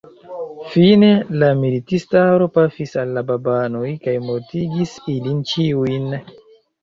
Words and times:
Fine 0.75 1.09
la 1.41 1.49
militistaro 1.63 2.47
pafis 2.55 2.95
al 3.01 3.13
la 3.17 3.23
babanoj 3.29 3.91
kaj 4.07 4.15
mortigis 4.29 4.95
ilin 5.17 5.45
ĉiujn. 5.53 6.11